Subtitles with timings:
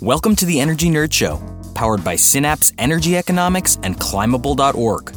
[0.00, 1.42] Welcome to the Energy Nerd Show,
[1.74, 5.10] powered by Synapse Energy Economics and Climable.org.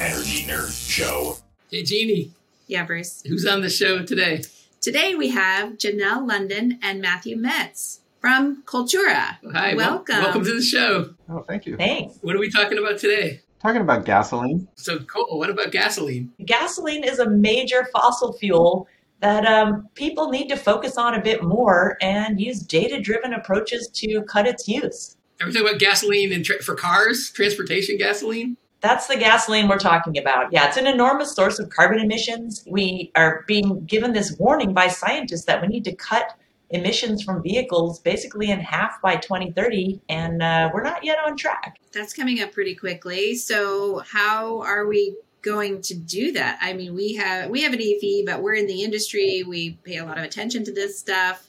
[0.00, 1.36] Energy Nerd Show.
[1.70, 2.32] Hey, Jeannie,
[2.66, 3.22] Yeah, Bruce.
[3.26, 4.42] who's on the show today?
[4.80, 9.36] Today we have Janelle London and Matthew Metz from Coltura.
[9.52, 10.18] Hi, wel- Welcome.
[10.18, 11.10] welcome to the show.
[11.28, 11.76] Oh, thank you.
[11.76, 12.18] Thanks.
[12.22, 13.40] What are we talking about today?
[13.62, 14.68] Talking about gasoline.
[14.76, 16.32] So, Cole, what about gasoline?
[16.44, 18.86] Gasoline is a major fossil fuel
[19.20, 23.88] that um, people need to focus on a bit more and use data driven approaches
[23.94, 25.16] to cut its use.
[25.40, 28.56] Are we talking about gasoline in tra- for cars, transportation gasoline?
[28.80, 30.52] That's the gasoline we're talking about.
[30.52, 32.62] Yeah, it's an enormous source of carbon emissions.
[32.66, 36.38] We are being given this warning by scientists that we need to cut
[36.70, 41.78] emissions from vehicles basically in half by 2030, and uh, we're not yet on track.
[41.92, 43.34] That's coming up pretty quickly.
[43.36, 45.16] So how are we
[45.46, 46.58] going to do that?
[46.60, 49.44] I mean, we have we have an EV, but we're in the industry.
[49.46, 51.48] We pay a lot of attention to this stuff,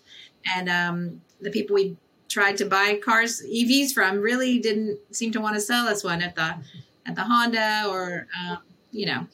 [0.56, 1.98] and um, the people we
[2.30, 6.22] tried to buy cars EVs from really didn't seem to want to sell us one
[6.22, 6.56] at the
[7.06, 8.60] at the Honda or um,
[8.92, 9.28] you know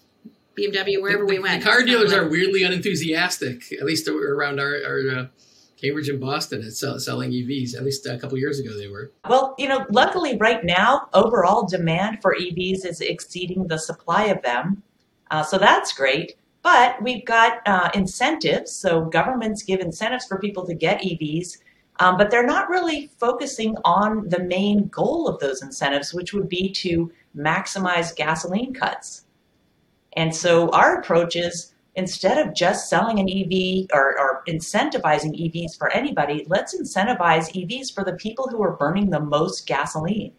[0.57, 1.63] BMW wherever the, we went.
[1.63, 5.25] The car dealers like- are weirdly unenthusiastic, at least around our, our uh,
[5.83, 7.75] Cambridge and Boston at sell, selling EVs.
[7.75, 9.11] At least a couple years ago they were.
[9.27, 14.41] Well, you know, luckily right now, overall demand for EVs is exceeding the supply of
[14.43, 14.83] them.
[15.29, 16.35] Uh, so that's great.
[16.61, 18.71] But we've got uh, incentives.
[18.71, 21.57] So governments give incentives for people to get EVs,
[21.99, 26.47] um, but they're not really focusing on the main goal of those incentives, which would
[26.47, 29.25] be to maximize gasoline cuts.
[30.13, 35.77] And so our approach is instead of just selling an EV or, or incentivizing EVs
[35.77, 40.33] for anybody, let's incentivize EVs for the people who are burning the most gasoline.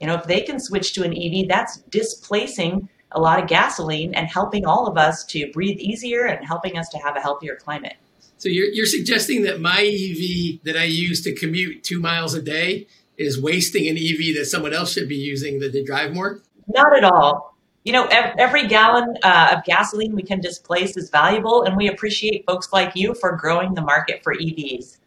[0.00, 4.14] You know, if they can switch to an EV, that's displacing a lot of gasoline
[4.14, 7.56] and helping all of us to breathe easier and helping us to have a healthier
[7.56, 7.96] climate.
[8.36, 12.42] So you're, you're suggesting that my EV that I use to commute two miles a
[12.42, 16.40] day is wasting an EV that someone else should be using that they drive more?
[16.68, 17.57] Not at all.
[17.88, 21.88] You know, ev- every gallon uh, of gasoline we can displace is valuable, and we
[21.88, 24.98] appreciate folks like you for growing the market for EVs.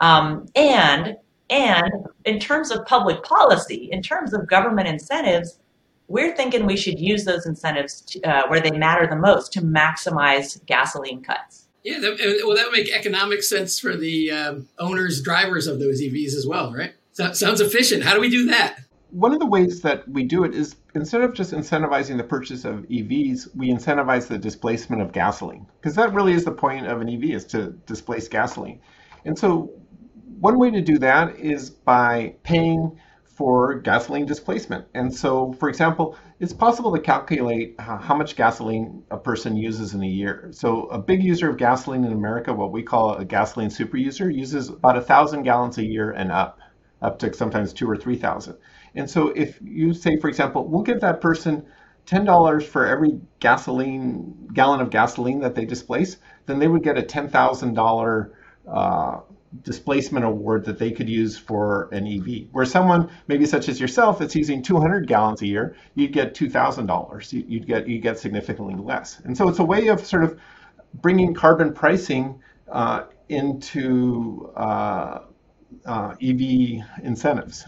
[0.00, 1.16] Um, and
[1.48, 1.92] and
[2.24, 5.60] in terms of public policy, in terms of government incentives,
[6.08, 9.60] we're thinking we should use those incentives to, uh, where they matter the most to
[9.60, 11.68] maximize gasoline cuts.
[11.84, 16.02] Yeah, that, well, that would make economic sense for the um, owners, drivers of those
[16.02, 16.94] EVs as well, right?
[17.12, 18.02] So, sounds efficient.
[18.02, 18.80] How do we do that?
[19.12, 22.64] One of the ways that we do it is instead of just incentivizing the purchase
[22.64, 27.00] of EVs, we incentivize the displacement of gasoline because that really is the point of
[27.00, 28.80] an EV is to displace gasoline.
[29.24, 29.70] And so
[30.40, 34.86] one way to do that is by paying for gasoline displacement.
[34.94, 40.02] And so, for example, it's possible to calculate how much gasoline a person uses in
[40.02, 40.50] a year.
[40.52, 44.30] So, a big user of gasoline in America, what we call a gasoline super user,
[44.30, 46.60] uses about thousand gallons a year and up,
[47.02, 48.56] up to sometimes two or three thousand.
[48.94, 51.64] And so, if you say, for example, we'll give that person
[52.06, 56.98] ten dollars for every gasoline gallon of gasoline that they displace, then they would get
[56.98, 57.74] a ten thousand
[58.70, 59.20] uh,
[59.62, 62.48] displacement award that they could use for an EV.
[62.52, 67.32] Where someone maybe such as yourself that's using 200 gallons a year, you'd get $2,000.
[67.32, 69.20] You- You'd get you get significantly less.
[69.20, 70.38] And so it's a way of sort of
[70.94, 72.40] bringing carbon pricing
[72.70, 75.20] uh, into uh,
[75.86, 77.64] uh, EV incentives.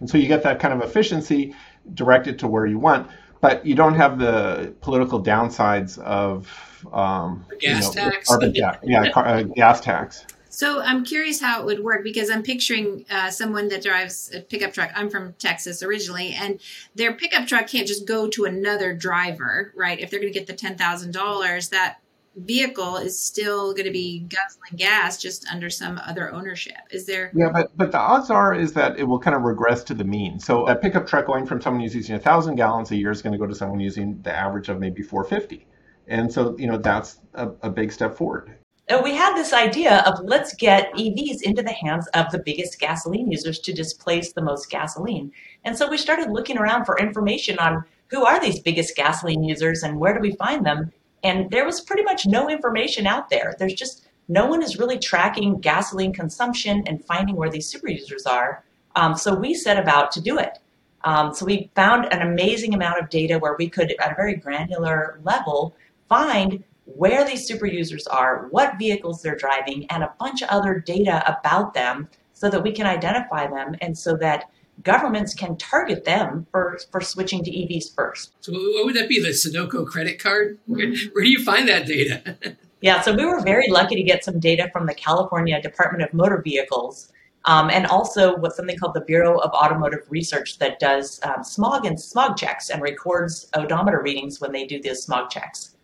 [0.00, 1.54] And so you get that kind of efficiency
[1.94, 6.48] directed to where you want, but you don't have the political downsides of
[6.92, 8.28] um, Gas tax?
[8.28, 10.26] carbon tax, yeah, car, uh, gas tax.
[10.52, 14.40] So I'm curious how it would work because I'm picturing uh, someone that drives a
[14.40, 14.90] pickup truck.
[14.96, 16.60] I'm from Texas originally, and
[16.96, 19.98] their pickup truck can't just go to another driver, right?
[19.98, 21.99] If they're going to get the ten thousand dollars, that
[22.36, 26.76] vehicle is still going to be guzzling gas just under some other ownership.
[26.90, 27.32] Is there?
[27.34, 30.04] Yeah, but but the odds are is that it will kind of regress to the
[30.04, 30.38] mean.
[30.38, 33.22] So a pickup truck going from someone who's using a thousand gallons a year is
[33.22, 35.66] going to go to someone using the average of maybe 450,
[36.08, 38.56] and so you know that's a, a big step forward.
[38.88, 42.80] And we had this idea of let's get EVs into the hands of the biggest
[42.80, 45.30] gasoline users to displace the most gasoline.
[45.64, 49.84] And so we started looking around for information on who are these biggest gasoline users
[49.84, 50.90] and where do we find them.
[51.22, 53.54] And there was pretty much no information out there.
[53.58, 58.26] There's just no one is really tracking gasoline consumption and finding where these super users
[58.26, 58.64] are.
[58.96, 60.58] Um, so we set about to do it.
[61.02, 64.36] Um, so we found an amazing amount of data where we could, at a very
[64.36, 65.74] granular level,
[66.08, 70.78] find where these super users are, what vehicles they're driving, and a bunch of other
[70.78, 74.50] data about them so that we can identify them and so that
[74.82, 78.32] governments can target them for, for switching to EVs first.
[78.40, 79.20] So what would that be?
[79.20, 80.58] The Sunoco credit card?
[80.66, 82.36] Where, where do you find that data?
[82.82, 86.14] Yeah, so we were very lucky to get some data from the California Department of
[86.14, 87.12] Motor Vehicles
[87.46, 91.86] um, and also what's something called the Bureau of Automotive Research that does um, smog
[91.86, 95.76] and smog checks and records odometer readings when they do those smog checks.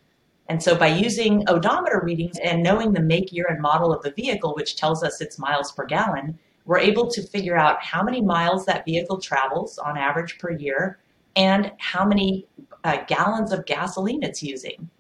[0.49, 4.13] And so by using odometer readings and knowing the make, year, and model of the
[4.13, 8.21] vehicle, which tells us its miles per gallon, we're able to figure out how many
[8.21, 10.99] miles that vehicle travels on average per year
[11.37, 12.47] and how many
[12.85, 14.91] uh, gallons of gasoline it's using.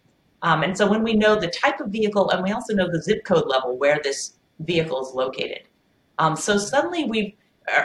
[0.42, 3.02] Um, and so when we know the type of vehicle and we also know the
[3.02, 5.62] zip code level where this vehicle is located.
[6.18, 7.36] Um, so suddenly we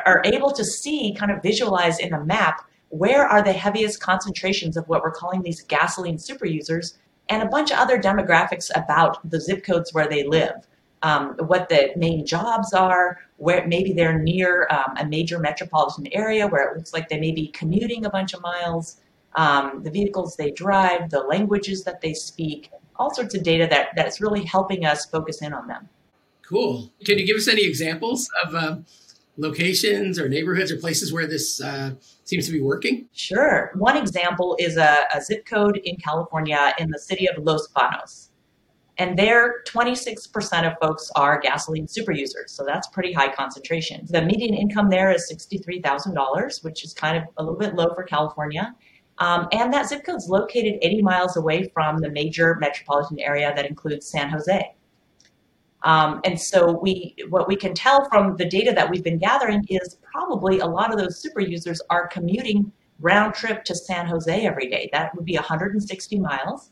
[0.05, 4.77] are able to see, kind of visualize in a map, where are the heaviest concentrations
[4.77, 6.97] of what we're calling these gasoline super users
[7.29, 10.67] and a bunch of other demographics about the zip codes where they live.
[11.03, 16.45] Um, what the main jobs are, where maybe they're near um, a major metropolitan area
[16.47, 19.01] where it looks like they may be commuting a bunch of miles,
[19.35, 23.89] um, the vehicles they drive, the languages that they speak, all sorts of data that,
[23.95, 25.89] that's really helping us focus in on them.
[26.47, 26.91] Cool.
[27.05, 28.77] Can you give us any examples of uh,
[29.37, 31.95] locations or neighborhoods or places where this uh,
[32.25, 33.07] seems to be working?
[33.13, 33.71] Sure.
[33.75, 38.30] One example is a, a zip code in California in the city of Los Banos.
[39.01, 42.51] And there, 26% of folks are gasoline super users.
[42.51, 44.05] So that's pretty high concentration.
[44.07, 48.03] The median income there is $63,000, which is kind of a little bit low for
[48.03, 48.75] California.
[49.17, 53.51] Um, and that zip code is located 80 miles away from the major metropolitan area
[53.55, 54.75] that includes San Jose.
[55.81, 59.65] Um, and so we, what we can tell from the data that we've been gathering
[59.67, 64.45] is probably a lot of those super users are commuting round trip to San Jose
[64.45, 64.91] every day.
[64.93, 66.69] That would be 160 miles.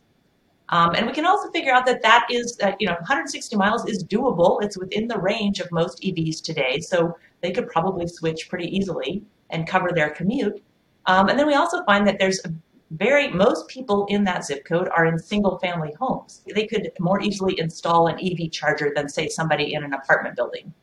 [0.70, 3.86] Um, and we can also figure out that that is, uh, you know, 160 miles
[3.88, 4.62] is doable.
[4.62, 6.80] It's within the range of most EVs today.
[6.80, 10.64] So they could probably switch pretty easily and cover their commute.
[11.08, 12.40] Um, and then we also find that there's
[12.92, 16.42] very most people in that zip code are in single family homes.
[16.54, 20.74] They could more easily install an EV charger than say somebody in an apartment building.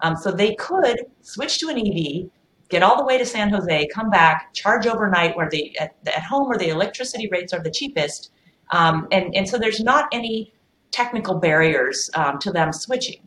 [0.00, 2.30] Um, so they could switch to an EV,
[2.68, 6.22] get all the way to San Jose, come back, charge overnight where they at, at
[6.22, 8.32] home where the electricity rates are the cheapest,
[8.70, 10.52] um, and and so there's not any
[10.90, 13.20] technical barriers um, to them switching.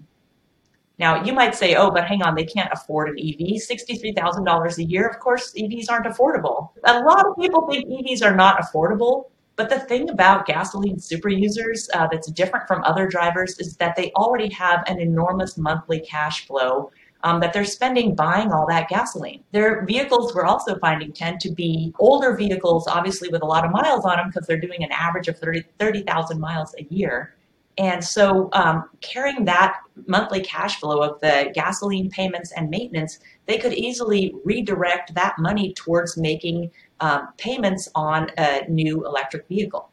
[0.99, 3.59] Now, you might say, oh, but hang on, they can't afford an EV.
[3.59, 6.69] $63,000 a year, of course, EVs aren't affordable.
[6.83, 9.31] A lot of people think EVs are not affordable.
[9.55, 13.95] But the thing about gasoline super users uh, that's different from other drivers is that
[13.95, 16.91] they already have an enormous monthly cash flow
[17.23, 19.43] um, that they're spending buying all that gasoline.
[19.51, 23.71] Their vehicles, we're also finding, tend to be older vehicles, obviously with a lot of
[23.71, 27.35] miles on them because they're doing an average of 30,000 30, miles a year.
[27.77, 33.57] And so um, carrying that monthly cash flow of the gasoline payments and maintenance, they
[33.57, 39.89] could easily redirect that money towards making um, payments on a new electric vehicle.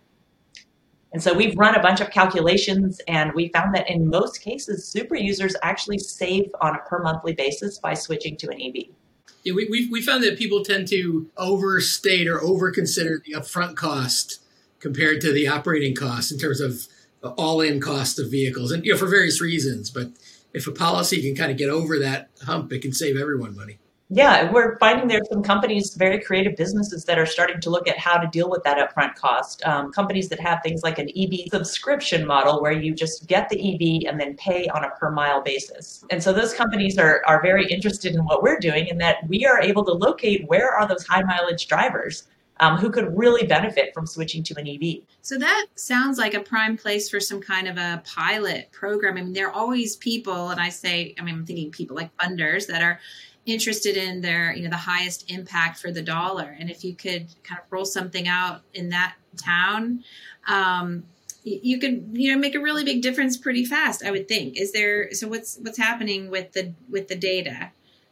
[1.12, 4.86] And so we've run a bunch of calculations and we found that in most cases,
[4.86, 8.94] super users actually save on a per monthly basis by switching to an EV.
[9.42, 14.40] Yeah, we, we, we found that people tend to overstate or overconsider the upfront cost
[14.78, 16.86] compared to the operating cost in terms of
[17.22, 19.90] all-in cost of vehicles, and you know for various reasons.
[19.90, 20.08] But
[20.52, 23.78] if a policy can kind of get over that hump, it can save everyone money.
[24.12, 27.96] Yeah, we're finding there's some companies, very creative businesses that are starting to look at
[27.96, 29.64] how to deal with that upfront cost.
[29.64, 33.56] Um, companies that have things like an EV subscription model where you just get the
[33.56, 36.04] EV and then pay on a per mile basis.
[36.10, 39.46] And so those companies are, are very interested in what we're doing in that we
[39.46, 42.24] are able to locate where are those high mileage drivers
[42.60, 45.02] um, who could really benefit from switching to an EV.
[45.22, 49.16] So that sounds like a prime place for some kind of a pilot program.
[49.16, 52.14] I mean, there are always people, and I say, I mean, I'm thinking people like
[52.18, 53.00] funders that are
[53.46, 56.56] interested in their, you know, the highest impact for the dollar.
[56.58, 60.04] And if you could kind of roll something out in that town,
[60.46, 61.04] um,
[61.42, 64.72] you could you know make a really big difference pretty fast i would think is
[64.72, 67.70] there so what's what's happening with the with the data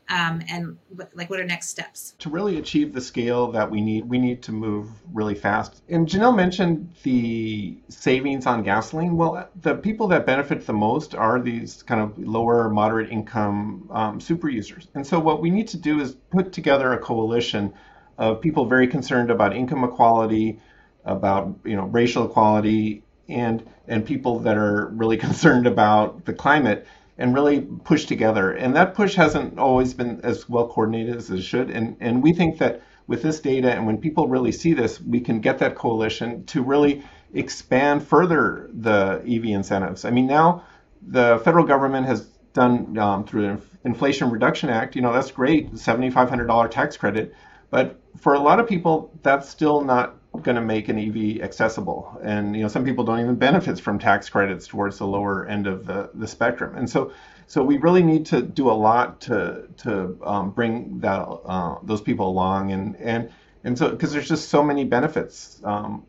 [0.08, 2.14] um, and what, like what are next steps?
[2.20, 5.82] To really achieve the scale that we need we need to move really fast.
[5.88, 9.16] And janelle mentioned the savings on gasoline.
[9.16, 14.20] Well the people that benefit the most are these kind of lower moderate income um,
[14.20, 14.88] super users.
[14.94, 17.74] And so what we need to do is put together a coalition
[18.16, 20.60] of people very concerned about income equality
[21.04, 26.86] about you know racial equality and and people that are really concerned about the climate
[27.18, 28.52] and really push together.
[28.52, 31.70] And that push hasn't always been as well coordinated as it should.
[31.70, 35.20] And, and we think that with this data and when people really see this, we
[35.20, 37.02] can get that coalition to really
[37.34, 40.04] expand further the EV incentives.
[40.04, 40.64] I mean, now
[41.02, 45.72] the federal government has done um, through the Inflation Reduction Act, you know, that's great,
[45.72, 47.34] $7,500 tax credit.
[47.70, 52.18] But for a lot of people, that's still not going to make an EV accessible.
[52.22, 55.66] And you know, some people don't even benefit from tax credits towards the lower end
[55.66, 56.76] of the, the spectrum.
[56.76, 57.12] And so,
[57.46, 62.00] so we really need to do a lot to to um, bring that uh, those
[62.00, 62.72] people along.
[62.72, 63.30] And and
[63.64, 66.04] and so because there's just so many benefits um,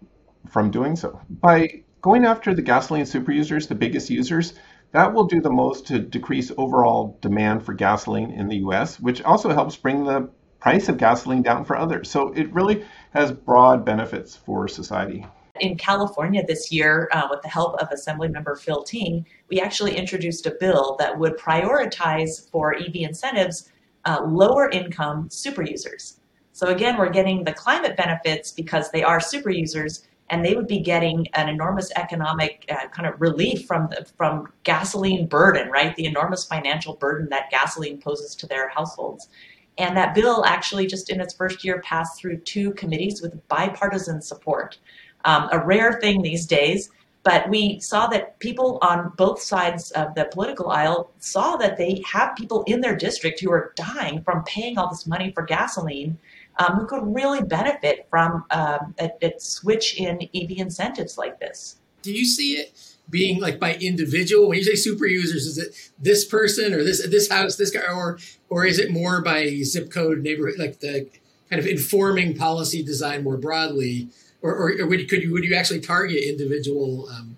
[0.50, 4.54] from doing so by going after the gasoline super users, the biggest users.
[4.92, 9.22] That will do the most to decrease overall demand for gasoline in the US, which
[9.22, 12.10] also helps bring the price of gasoline down for others.
[12.10, 15.26] So it really has broad benefits for society.
[15.60, 20.46] In California this year, uh, with the help of Assemblymember Phil Ting, we actually introduced
[20.46, 23.72] a bill that would prioritize for EV incentives
[24.06, 26.20] uh, lower income super users.
[26.54, 30.68] So again, we're getting the climate benefits because they are super users, and they would
[30.68, 35.96] be getting an enormous economic uh, kind of relief from the, from gasoline burden, right?
[35.96, 39.30] The enormous financial burden that gasoline poses to their households.
[39.80, 44.22] And that bill actually, just in its first year, passed through two committees with bipartisan
[44.22, 44.78] support.
[45.26, 46.92] Um, a rare thing these days,
[47.24, 52.04] but we saw that people on both sides of the political aisle saw that they
[52.06, 56.18] have people in their district who are dying from paying all this money for gasoline
[56.58, 61.78] um, who could really benefit from um, a, a switch in EV incentives like this.
[62.02, 64.50] Do you see it being like by individual?
[64.50, 67.82] When you say super users, is it this person or this this house, this guy,
[67.92, 71.10] or or is it more by zip code, neighborhood, like the
[71.50, 74.10] kind of informing policy design more broadly,
[74.42, 77.38] or, or, or would, could you would you actually target individual um,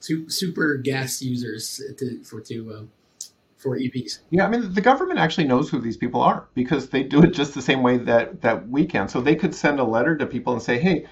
[0.00, 2.90] super gas users to, for to um,
[3.56, 4.20] for EVs?
[4.30, 7.32] Yeah, I mean the government actually knows who these people are because they do it
[7.32, 9.08] just the same way that that we can.
[9.08, 11.06] So they could send a letter to people and say, hey.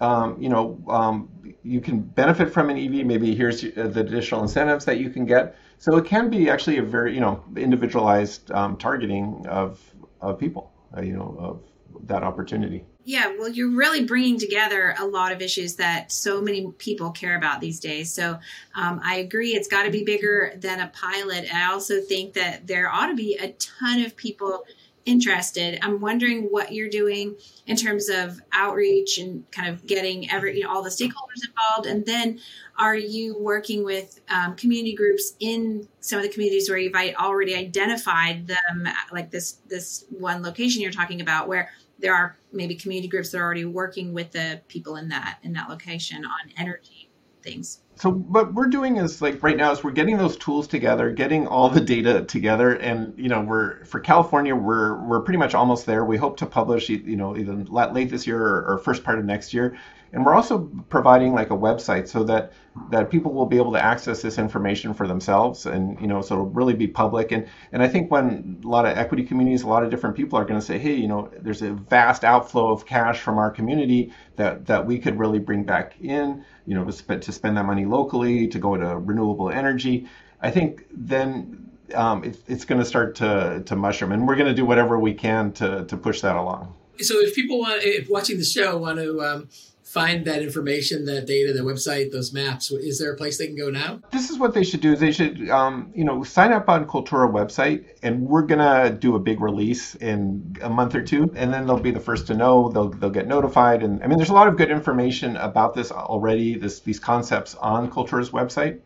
[0.00, 1.28] Um, you know, um,
[1.62, 3.04] you can benefit from an EV.
[3.04, 5.56] Maybe here's the additional incentives that you can get.
[5.78, 9.80] So it can be actually a very, you know, individualized um, targeting of
[10.20, 11.62] of people, uh, you know, of
[12.06, 12.84] that opportunity.
[13.04, 17.36] Yeah, well, you're really bringing together a lot of issues that so many people care
[17.36, 18.12] about these days.
[18.12, 18.38] So
[18.74, 21.52] um, I agree, it's got to be bigger than a pilot.
[21.52, 24.64] I also think that there ought to be a ton of people
[25.08, 25.78] interested.
[25.82, 27.36] I'm wondering what you're doing
[27.66, 31.86] in terms of outreach and kind of getting every you know, all the stakeholders involved,
[31.86, 32.38] and then
[32.78, 37.56] are you working with um, community groups in some of the communities where you've already
[37.56, 43.08] identified them, like this this one location you're talking about, where there are maybe community
[43.08, 47.07] groups that are already working with the people in that in that location on energy
[47.42, 47.80] things?
[47.98, 51.48] so what we're doing is like right now is we're getting those tools together, getting
[51.48, 55.84] all the data together, and you know we're for California we're we're pretty much almost
[55.84, 56.04] there.
[56.04, 59.24] We hope to publish you know either late this year or, or first part of
[59.24, 59.76] next year,
[60.12, 62.52] and we're also providing like a website so that
[62.90, 66.34] that people will be able to access this information for themselves, and you know so
[66.34, 67.32] it'll really be public.
[67.32, 70.38] And and I think when a lot of equity communities, a lot of different people
[70.38, 73.50] are going to say, hey, you know, there's a vast outflow of cash from our
[73.50, 76.92] community that that we could really bring back in you know, to
[77.32, 80.06] spend, that money locally, to go to renewable energy,
[80.42, 84.12] I think then um, it, it's going to start to, to mushroom.
[84.12, 86.74] And we're going to do whatever we can to, to push that along.
[86.98, 89.48] So if people want, if watching the show want to um,
[89.88, 92.70] find that information, that data, the website, those maps?
[92.70, 94.00] Is there a place they can go now?
[94.12, 94.92] This is what they should do.
[94.92, 99.16] Is they should, um, you know, sign up on Coltura website, and we're gonna do
[99.16, 102.34] a big release in a month or two, and then they'll be the first to
[102.34, 102.68] know.
[102.68, 105.90] They'll they'll get notified, and I mean, there's a lot of good information about this
[105.90, 106.56] already.
[106.56, 108.80] This these concepts on Coltura's website.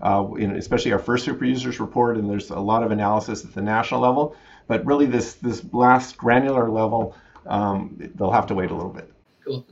[0.00, 3.52] Uh, in, especially our first super users report, and there's a lot of analysis at
[3.52, 4.36] the national level.
[4.68, 9.12] But really, this this last granular level, um, they'll have to wait a little bit.
[9.44, 9.66] Cool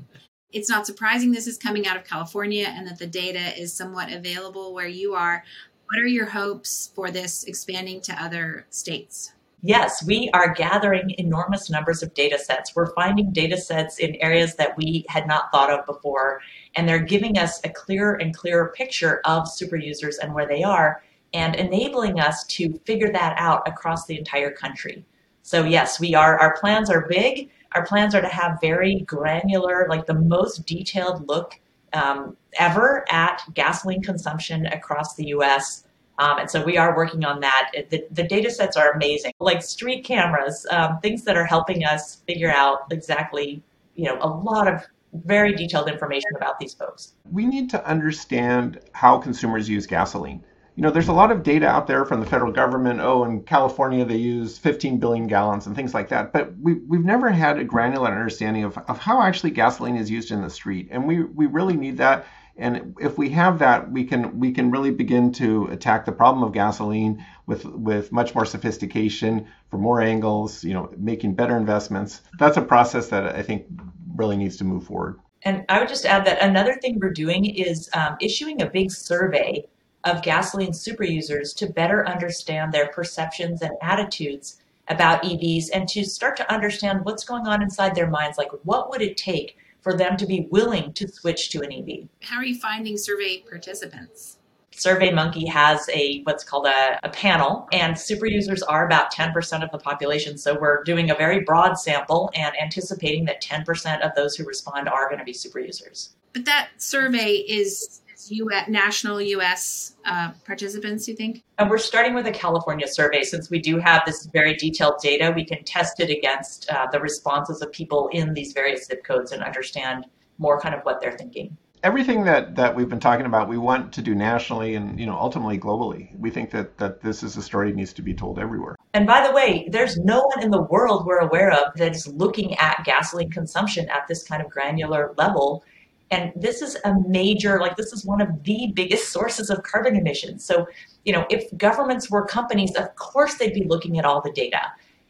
[0.52, 4.12] it's not surprising this is coming out of California and that the data is somewhat
[4.12, 5.44] available where you are.
[5.86, 9.32] What are your hopes for this expanding to other states?
[9.62, 12.76] Yes, we are gathering enormous numbers of data sets.
[12.76, 16.40] We're finding data sets in areas that we had not thought of before,
[16.74, 20.62] and they're giving us a clearer and clearer picture of super users and where they
[20.62, 25.04] are, and enabling us to figure that out across the entire country.
[25.42, 29.86] So yes, we are our plans are big our plans are to have very granular,
[29.88, 31.60] like the most detailed look
[31.92, 35.84] um, ever at gasoline consumption across the US.
[36.18, 37.72] Um, and so we are working on that.
[37.90, 42.16] The, the data sets are amazing, like street cameras, um, things that are helping us
[42.26, 43.62] figure out exactly,
[43.94, 47.12] you know, a lot of very detailed information about these folks.
[47.30, 50.42] We need to understand how consumers use gasoline
[50.76, 53.00] you know, there's a lot of data out there from the federal government.
[53.00, 56.34] Oh, in California, they use 15 billion gallons and things like that.
[56.34, 60.30] But we, we've never had a granular understanding of, of how actually gasoline is used
[60.30, 60.88] in the street.
[60.90, 62.26] And we, we really need that.
[62.58, 66.42] And if we have that, we can we can really begin to attack the problem
[66.42, 72.22] of gasoline with with much more sophistication, for more angles, you know, making better investments.
[72.38, 73.66] That's a process that I think
[74.14, 75.20] really needs to move forward.
[75.42, 78.90] And I would just add that another thing we're doing is um, issuing a big
[78.90, 79.66] survey
[80.06, 84.58] of gasoline super users to better understand their perceptions and attitudes
[84.88, 88.38] about EVs and to start to understand what's going on inside their minds.
[88.38, 92.08] Like, what would it take for them to be willing to switch to an EV?
[92.22, 94.38] How are you finding survey participants?
[94.72, 99.70] SurveyMonkey has a what's called a, a, panel, and super users are about 10% of
[99.70, 100.36] the population.
[100.36, 104.88] So we're doing a very broad sample and anticipating that 10% of those who respond
[104.88, 106.10] are going to be super users.
[106.34, 111.42] But that survey is US, national US uh, participants, you think?
[111.58, 115.32] And we're starting with a California survey since we do have this very detailed data.
[115.34, 119.32] We can test it against uh, the responses of people in these various zip codes
[119.32, 120.06] and understand
[120.38, 121.56] more kind of what they're thinking
[121.86, 125.16] everything that, that we've been talking about, we want to do nationally and you know
[125.16, 126.18] ultimately globally.
[126.18, 128.74] We think that that this is a story that needs to be told everywhere.
[128.92, 132.08] And by the way, there's no one in the world we're aware of that is
[132.08, 135.64] looking at gasoline consumption at this kind of granular level.
[136.10, 139.96] And this is a major, like this is one of the biggest sources of carbon
[139.96, 140.44] emissions.
[140.44, 140.66] So,
[141.04, 144.60] you know, if governments were companies, of course they'd be looking at all the data.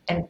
[0.08, 0.26] And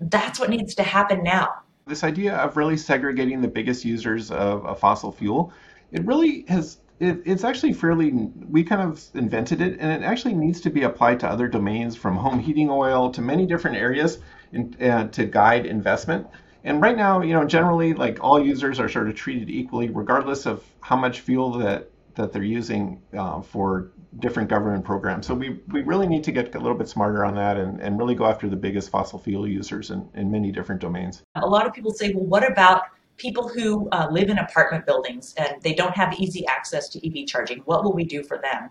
[0.00, 1.48] that's what needs to happen now.
[1.86, 5.52] This idea of really segregating the biggest users of a fossil fuel
[5.92, 8.10] it really has it, it's actually fairly
[8.48, 11.96] we kind of invented it and it actually needs to be applied to other domains
[11.96, 14.18] from home heating oil to many different areas
[14.52, 16.26] in, uh, to guide investment
[16.64, 20.46] and right now you know generally like all users are sort of treated equally regardless
[20.46, 25.26] of how much fuel that that they're using uh, for different government programs.
[25.26, 27.98] So we, we really need to get a little bit smarter on that and, and
[27.98, 31.22] really go after the biggest fossil fuel users in, in many different domains.
[31.36, 32.82] A lot of people say, well, what about
[33.16, 37.26] people who uh, live in apartment buildings and they don't have easy access to EV
[37.26, 37.58] charging.
[37.60, 38.70] What will we do for them?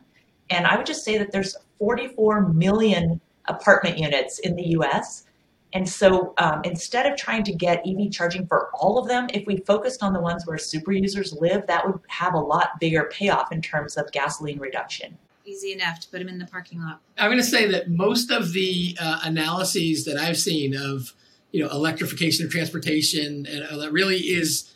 [0.50, 5.26] And I would just say that there's 44 million apartment units in the US.
[5.74, 9.46] And so um, instead of trying to get EV charging for all of them, if
[9.48, 13.10] we focused on the ones where super users live, that would have a lot bigger
[13.12, 15.18] payoff in terms of gasoline reduction.
[15.46, 17.00] Easy enough to put them in the parking lot.
[17.18, 21.14] I'm going to say that most of the uh, analyses that I've seen of
[21.52, 24.72] you know electrification of transportation, and uh, that really is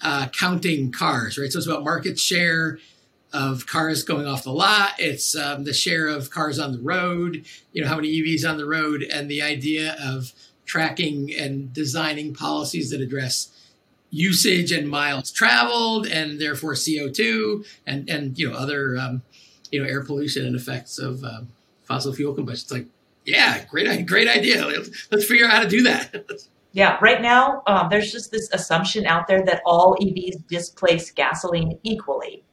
[0.00, 1.50] uh, counting cars, right?
[1.50, 2.78] So it's about market share
[3.34, 4.92] of cars going off the lot.
[4.98, 7.44] It's um, the share of cars on the road.
[7.72, 10.32] You know how many EVs on the road, and the idea of
[10.64, 13.50] tracking and designing policies that address
[14.10, 19.22] usage and miles traveled, and therefore CO two and and you know other um,
[19.70, 21.48] you know air pollution and effects of um,
[21.82, 22.64] fossil fuel combustion.
[22.64, 22.86] It's like
[23.24, 24.64] yeah, great, great idea.
[25.10, 26.14] Let's figure out how to do that.
[26.72, 31.78] yeah, right now um, there's just this assumption out there that all EVs displace gasoline
[31.82, 32.44] equally,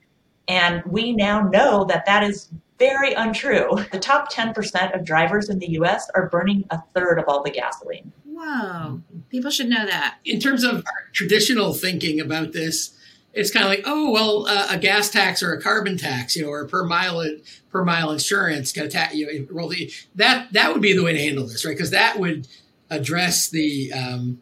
[0.51, 3.69] and we now know that that is very untrue.
[3.93, 6.09] The top 10% of drivers in the U.S.
[6.13, 8.11] are burning a third of all the gasoline.
[8.25, 10.17] Whoa, people should know that.
[10.25, 10.83] In terms of
[11.13, 12.93] traditional thinking about this,
[13.33, 16.43] it's kind of like, oh well, uh, a gas tax or a carbon tax, you
[16.43, 17.23] know, or per mile
[17.71, 21.03] per mile insurance, kind of ta- you know, roll the, that that would be the
[21.03, 21.71] way to handle this, right?
[21.71, 22.45] Because that would
[22.89, 24.41] address the um,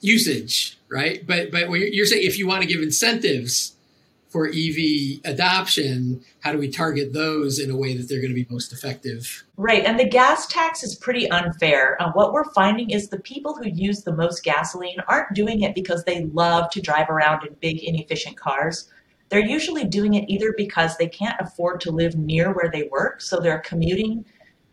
[0.00, 1.26] usage, right?
[1.26, 3.75] But but you're saying if you want to give incentives
[4.36, 8.34] for EV adoption, how do we target those in a way that they're going to
[8.34, 9.46] be most effective?
[9.56, 9.82] Right.
[9.82, 11.96] And the gas tax is pretty unfair.
[12.02, 15.74] Uh, what we're finding is the people who use the most gasoline aren't doing it
[15.74, 18.90] because they love to drive around in big, inefficient cars.
[19.30, 23.22] They're usually doing it either because they can't afford to live near where they work,
[23.22, 24.26] so they're commuting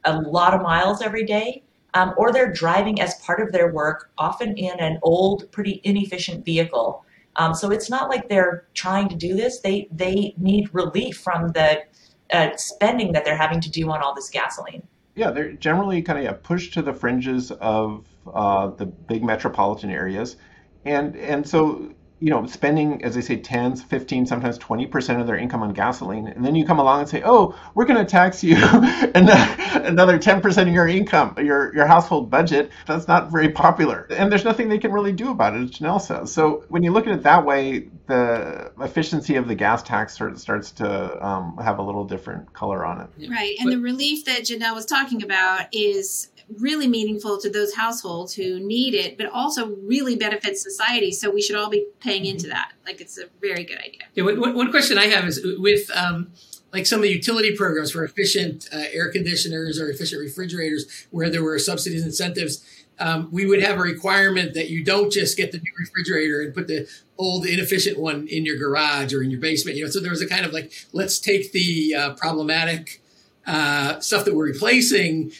[0.04, 4.12] a lot of miles every day, um, or they're driving as part of their work,
[4.18, 7.06] often in an old, pretty inefficient vehicle.
[7.36, 9.60] Um, so it's not like they're trying to do this.
[9.60, 11.84] They they need relief from the
[12.32, 14.84] uh, spending that they're having to do on all this gasoline.
[15.16, 19.90] Yeah, they're generally kind of yeah, pushed to the fringes of uh, the big metropolitan
[19.90, 20.38] areas,
[20.86, 25.36] and and so you know, spending, as they say, 10, 15, sometimes 20% of their
[25.36, 26.28] income on gasoline.
[26.28, 28.56] And then you come along and say, oh, we're going to tax you
[29.14, 32.72] another 10% of your income, your, your household budget.
[32.88, 34.08] That's not very popular.
[34.10, 36.32] And there's nothing they can really do about it, as Janelle says.
[36.32, 40.32] So when you look at it that way, the efficiency of the gas tax sort
[40.32, 43.30] of starts to um, have a little different color on it.
[43.30, 43.58] Right.
[43.60, 46.30] And but, the relief that Janelle was talking about is
[46.60, 51.12] really meaningful to those households who need it, but also really benefits society.
[51.12, 52.74] So we should all be paying into that.
[52.86, 54.02] Like it's a very good idea.
[54.16, 56.32] Yeah, one, one question I have is with um,
[56.72, 61.30] like some of the utility programs for efficient uh, air conditioners or efficient refrigerators, where
[61.30, 62.66] there were subsidies incentives.
[63.00, 66.54] Um, we would have a requirement that you don't just get the new refrigerator and
[66.54, 69.78] put the old inefficient one in your garage or in your basement.
[69.78, 73.02] You know, so there was a kind of like let's take the uh, problematic
[73.46, 75.32] uh, stuff that we're replacing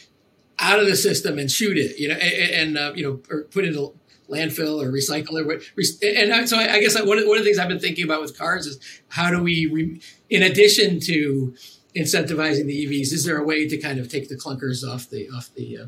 [0.58, 3.44] out of the system and shoot it, you know, and, and uh, you know, or
[3.44, 3.90] put it a
[4.30, 6.08] landfill or recycle it.
[6.18, 8.38] And so I guess one of, one of the things I've been thinking about with
[8.38, 11.54] cars is how do we, re, in addition to
[11.96, 15.28] incentivizing the EVs, is there a way to kind of take the clunkers off the
[15.30, 15.86] off the uh,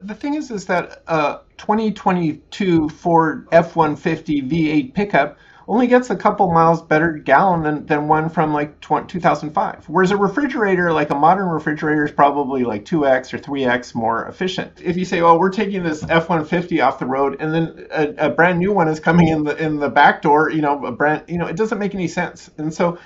[0.00, 6.52] the thing is, is that uh, 2022 Ford F-150 V8 pickup only gets a couple
[6.52, 9.84] miles better gallon than, than one from like 2005.
[9.88, 14.80] Whereas a refrigerator, like a modern refrigerator, is probably like 2x or 3x more efficient.
[14.82, 18.30] If you say, well, we're taking this F-150 off the road and then a, a
[18.30, 21.24] brand new one is coming in the in the back door, you know, a brand,
[21.26, 22.48] you know, it doesn't make any sense.
[22.58, 22.98] And so,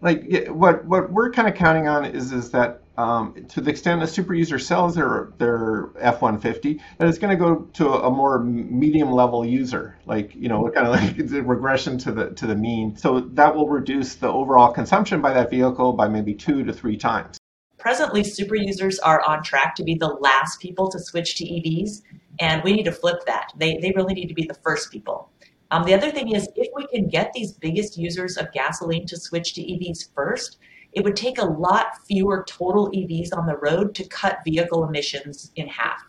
[0.00, 4.02] like, what what we're kind of counting on is is that um, to the extent
[4.02, 8.42] a super user sells their their F-150, that it's going to go to a, more
[8.42, 12.54] medium level user, like you know, kind of like a regression to the to the
[12.54, 12.96] mean.
[12.96, 16.96] So that will reduce the overall consumption by that vehicle by maybe two to three
[16.96, 17.38] times.
[17.78, 22.02] Presently, super users are on track to be the last people to switch to EVs,
[22.40, 23.52] and we need to flip that.
[23.56, 25.30] They they really need to be the first people.
[25.70, 29.16] Um, the other thing is, if we can get these biggest users of gasoline to
[29.18, 30.58] switch to EVs first,
[30.96, 35.52] it would take a lot fewer total EVs on the road to cut vehicle emissions
[35.54, 36.02] in half.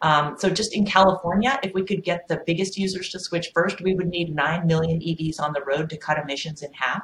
[0.00, 3.82] Um, so just in California, if we could get the biggest users to switch first,
[3.82, 7.02] we would need 9 million EVs on the road to cut emissions in half.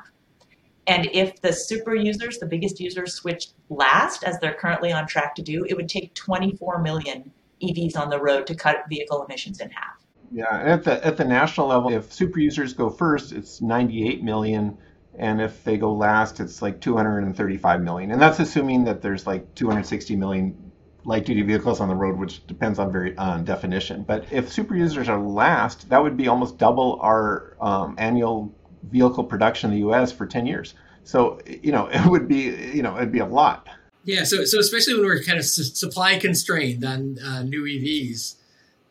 [0.87, 5.35] And if the super users, the biggest users, switch last, as they're currently on track
[5.35, 7.31] to do, it would take 24 million
[7.63, 10.03] EVs on the road to cut vehicle emissions in half.
[10.33, 14.77] Yeah, at the at the national level, if super users go first, it's 98 million
[15.19, 19.55] and if they go last, it's like 235 million, and that's assuming that there's like
[19.55, 20.73] 260 million
[21.05, 24.05] light duty vehicles on the road, which depends on very on definition.
[24.05, 28.55] But if super users are last, that would be almost double our um, annual
[28.85, 30.13] vehicle production in the U.S.
[30.13, 30.75] for 10 years.
[31.05, 32.43] So you know it would be
[32.75, 33.69] you know it'd be a lot.
[34.05, 34.25] Yeah.
[34.25, 38.37] So so especially when we're kind of su- supply constrained on uh, new EVs,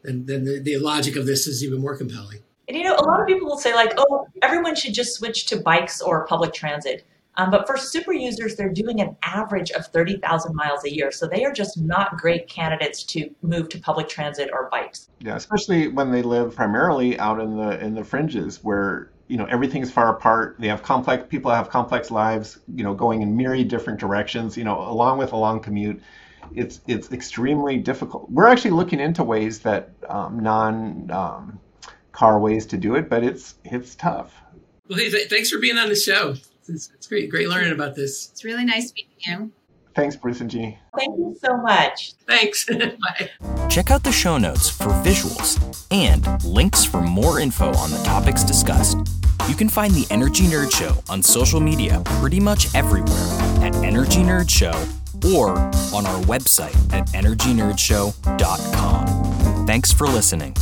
[0.03, 2.39] then then the, the logic of this is even more compelling.
[2.67, 5.45] And you know, a lot of people will say like, "Oh, everyone should just switch
[5.47, 7.05] to bikes or public transit."
[7.37, 11.11] Um, but for super users, they're doing an average of 30,000 miles a year.
[11.11, 15.09] So they are just not great candidates to move to public transit or bikes.
[15.19, 19.45] Yeah, especially when they live primarily out in the in the fringes where you know
[19.45, 20.55] everything's far apart.
[20.59, 24.63] They have complex people have complex lives, you know, going in myriad different directions, you
[24.63, 26.01] know, along with a long commute.
[26.55, 28.31] It's it's extremely difficult.
[28.31, 31.59] We're actually looking into ways that um, non um,
[32.17, 34.33] car ways to do it, but it's it's tough.
[34.89, 36.35] Well, hey, th- thanks for being on the show.
[36.67, 38.29] It's, it's, great, great learning about this.
[38.31, 39.49] It's really nice meeting you.
[39.95, 40.77] Thanks, Bruce and G.
[40.97, 42.15] Thank you so much.
[42.27, 42.65] Thanks.
[42.69, 43.29] Bye.
[43.69, 48.43] Check out the show notes for visuals and links for more info on the topics
[48.43, 48.97] discussed.
[49.47, 53.27] You can find the Energy Nerd Show on social media pretty much everywhere
[53.61, 54.73] at Energy Nerd Show
[55.33, 55.51] or
[55.95, 59.67] on our website at energynerdshow.com.
[59.67, 60.55] Thanks for listening.